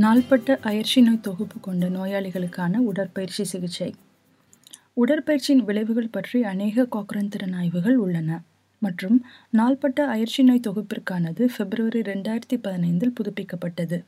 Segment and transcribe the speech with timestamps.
[0.00, 3.94] நாள்பட்ட அயற்சி நோய் தொகுப்பு கொண்ட நோயாளிகளுக்கான உடற்பயிற்சி சிகிச்சை.
[4.94, 8.42] உடற்பயிற்சியின் விளைவுகள் பற்றி அநேக காக்ரன் திறன் ஆய்வுகள் உள்ளன.
[8.78, 14.04] மற்றும் நாள்பட்ட அயற்சி நோய் தொகுப்பிற்கானது பிப்ரவரி ரெண்டாயிரத்தி பதினைந்தில் புதுப்பிக்கப்பட்டது.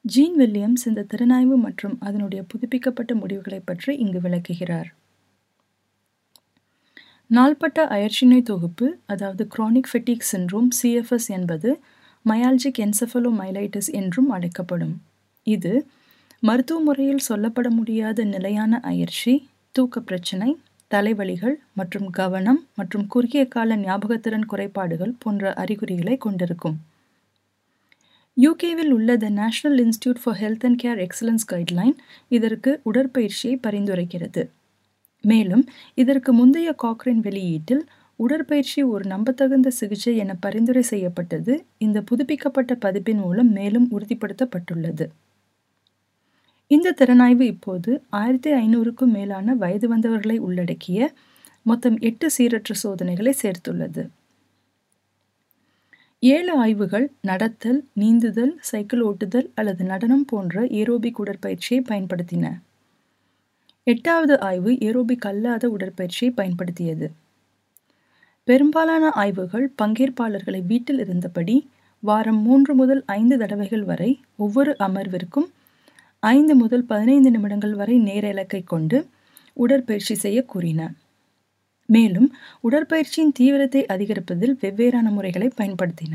[0.00, 4.94] ஜீன் வில்லியம்ஸ் இந்த திறனாய்வு மற்றும் அதனுடைய புதுப்பிக்கப்பட்ட முடிவுகளை பற்றி இங்கு விளக்குகிறார்.
[7.26, 11.80] நாள்பட்ட அயற்சி நோய் தொகுப்பு அதாவது குரானிக் ஃபெட்டிக் சின்ரோம் சிஎஃப்எஸ் என்பது
[12.24, 15.00] மயால்ஜிக் என்செஃபலோமைலைட்டிஸ் என்றும் அழைக்கப்படும்.
[15.46, 15.86] இது
[16.40, 20.56] மருத்துவ முறையில் சொல்லப்பட முடியாத நிலையான அயற்சி தூக்க பிரச்சனை
[20.90, 26.78] தலைவலிகள் மற்றும் கவனம் மற்றும் குறுகிய கால ஞாபகத்திறன் குறைபாடுகள் போன்ற அறிகுறிகளை கொண்டிருக்கும்.
[28.36, 31.96] யூகேவில் உள்ள the National Institute for Health and Care Excellence guideline
[32.28, 34.48] இதற்கு உடற்பயிற்சியை பரிந்துரைக்கிறது.
[35.22, 37.82] மேலும் இதற்கு முந்தைய காக்ரின் வெளியீட்டில்
[38.18, 41.64] உடற்பயிற்சி ஒரு நம்பத்தகுந்த சிகிச்சை என பரிந்துரை செய்யப்பட்டது.
[41.78, 45.06] இந்த புதுப்பிக்கப்பட்ட பதிப்பின் மூலம் மேலும் உறுதிப்படுத்தப்பட்டுள்ளது.
[46.70, 51.12] இந்த திறனாய்வு இப்போது ஆயிரத்தி ஐநூறுக்கும் மேலான வயது வந்தவர்களை உள்ளடக்கிய
[51.62, 54.08] மொத்தம் எட்டு சீரற்ற சோதனைகளை சேர்த்துள்ளது.
[56.22, 62.46] ஏழு ஆய்வுகள் நடத்தல் நீந்துதல் சைக்கிள் ஓட்டுதல் அல்லது நடனம் போன்ற ஏரோபிக் உடற்பயிற்சியை பயன்படுத்தின.
[63.84, 67.12] எட்டாவது ஆய்வு ஏரோபிக் அல்லாத உடற்பயிற்சியை பயன்படுத்தியது.
[68.48, 71.68] பெரும்பாலான ஆய்வுகள் பங்கேற்பாளர்களை வீட்டில் இருந்தபடி
[72.00, 75.48] வாரம் மூன்று முதல் ஐந்து தடவைகள் வரை ஒவ்வொரு அமர்விற்கும்
[76.20, 79.08] ஐந்து முதல் பதினைந்து நிமிடங்கள் வரை நேர இலக்கை கொண்டு
[79.52, 80.80] உடற்பயிற்சி செய்ய கூறின.
[81.86, 82.28] மேலும்
[82.60, 86.14] உடற்பயிற்சியின் தீவிரத்தை அதிகரிப்பதில் வெவ்வேறான முறைகளை பயன்படுத்தின.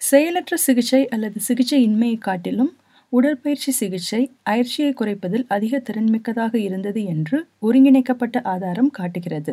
[0.00, 2.72] செயலற்ற சிகிச்சை அல்லது சிகிச்சை இன்மையை காட்டிலும்
[3.10, 9.52] உடற்பயிற்சி சிகிச்சை அயற்சியை குறைப்பதில் அதிக திறன்மிக்கதாக இருந்தது என்று ஒருங்கிணைக்கப்பட்ட ஆதாரம் காட்டுகிறது.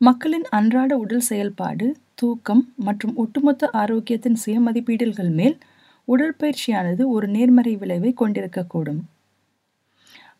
[0.00, 5.56] மக்களின் அன்றாட உடல் செயல்பாடு தூக்கம் மற்றும் ஒட்டுமொத்த ஆரோக்கியத்தின் சுயமதிப்பீடுகள் மேல்
[6.08, 9.00] உடற்பயிற்சியானது ஒரு நேர்மறை விளைவை கொண்டிருக்கக்கூடும்.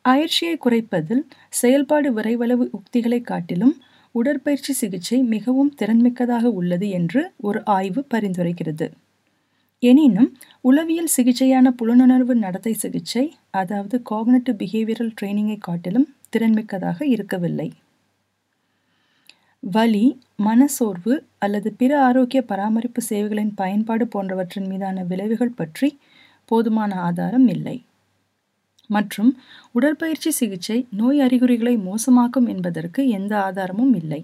[0.02, 3.74] அயற்சியை குறைப்பதில் செயல்பாடு விரைவளவு உக்திகளை காட்டிலும்
[4.12, 8.86] உடற்பயிற்சி சிகிச்சை மிகவும் திறன்மிக்கதாக உள்ளது என்று ஒரு ஆய்வு பரிந்துரைக்கிறது.
[9.82, 10.30] எனினும்
[10.60, 17.68] உளவியல் சிகிச்சையான புலனுணர்வு நடத்தை சிகிச்சை அதாவது காக்னட்டிவ் பிஹேவியரல் ட்ரைனிங்கை காட்டிலும் திறன்மிக்கதாக இருக்கவில்லை.
[19.74, 20.04] வலி
[20.46, 25.88] மனசோர்வு அல்லது பிற ஆரோக்கிய பராமரிப்பு சேவைகளின் பயன்பாடு போன்றவற்றின் மீதான விளைவுகள் பற்றி
[26.48, 27.76] போதுமான ஆதாரம் இல்லை.
[28.90, 29.30] மற்றும்
[29.72, 34.20] உடற்பயிற்சி சிகிச்சை நோய் அறிகுறிகளை மோசமாக்கும் என்பதற்கு எந்த ஆதாரமும் இல்லை.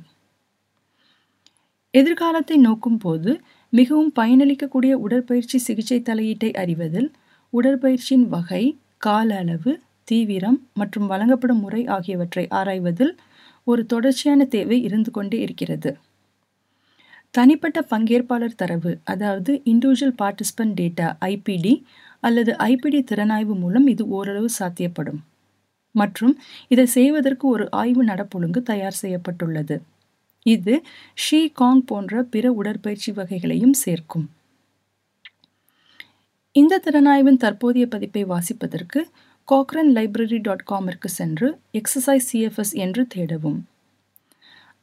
[1.94, 3.32] எதிர்காலத்தை நோக்கும் போது
[3.72, 7.10] மிகவும் பயனளிக்கக்கூடிய உடற்பயிற்சி சிகிச்சை தலையீட்டை அறிவதில்
[7.52, 8.64] உடற்பயிற்சியின் வகை
[8.98, 9.72] கால அளவு
[10.08, 13.12] தீவிரம் மற்றும் வழங்கப்படும் முறை ஆகியவற்றை ஆராய்வதில்
[13.64, 15.90] ஒரு தொடர்ச்சியான தேவை இருந்து கொண்டே இருக்கிறது.
[17.30, 21.82] தனிப்பட்ட பங்கேற்பாளர் தரவு அதாவது இண்டிவிஜுவல் பார்ட்டிசிபென்ட் டேட்டா ஐபிடி
[22.20, 25.20] அல்லது ஐபிடி திறனாய்வு மூலம் இது ஓரளவு சாத்தியப்படும்.
[25.94, 26.34] மற்றும்
[26.68, 29.76] இதை செய்வதற்கு ஒரு ஆய்வு நடப்பொழுங்கு தயார் செய்யப்பட்டுள்ளது.
[30.46, 30.74] இது
[31.24, 34.26] ஷீ காங் போன்ற பிற உடற்பயிற்சி வகைகளையும் சேர்க்கும்.
[36.54, 39.00] இந்த திறனாய்வின் தற்போதைய பதிப்பை வாசிப்பதற்கு
[39.50, 43.58] காக்ரன் லைப்ரரி டாட் காமிற்கு சென்று எக்ஸசைஸ் சிஎஃப்எஸ் என்று தேடவும்.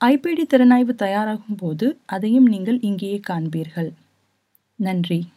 [0.01, 3.89] ஐபிடி திறனாய்வு தயாராகும் போது அதையும் நீங்கள் இங்கேயே காண்பீர்கள்.
[4.75, 5.27] நன்றி.